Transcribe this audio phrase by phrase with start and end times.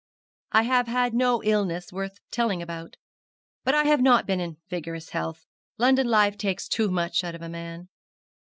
[0.53, 2.97] 'I have had no illness worth telling about;
[3.63, 5.45] but I have not been in vigorous health.
[5.77, 7.87] London life takes too much out of a man.'